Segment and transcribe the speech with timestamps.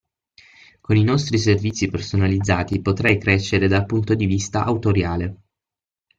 [0.81, 5.41] Con i nostri servizi personalizzati potrai crescere dal punto di vista autoriale.